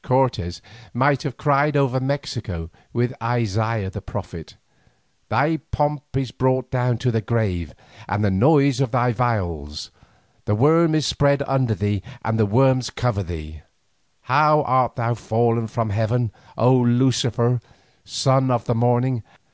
Cortes 0.00 0.62
might 0.94 1.22
have 1.22 1.36
cried 1.36 1.76
over 1.76 2.00
Mexico 2.00 2.70
with 2.94 3.12
Isaiah 3.22 3.90
the 3.90 4.00
prophet: 4.00 4.56
"Thy 5.28 5.58
pomp 5.70 6.00
is 6.16 6.30
brought 6.30 6.70
down 6.70 6.96
to 6.96 7.10
the 7.10 7.20
grave, 7.20 7.74
and 8.08 8.24
the 8.24 8.30
noise 8.30 8.80
of 8.80 8.90
thy 8.90 9.12
viols: 9.12 9.90
the 10.46 10.54
worm 10.54 10.94
is 10.94 11.04
spread 11.04 11.42
under 11.46 11.74
thee 11.74 12.02
and 12.24 12.38
the 12.38 12.46
worms 12.46 12.88
cover 12.88 13.22
thee. 13.22 13.60
How 14.22 14.62
art 14.62 14.96
thou 14.96 15.12
fallen 15.12 15.66
from 15.66 15.90
heaven, 15.90 16.32
O 16.56 16.72
Lucifer, 16.74 17.60
son 18.02 18.50
of 18.50 18.64
the 18.64 18.74
morning! 18.74 19.22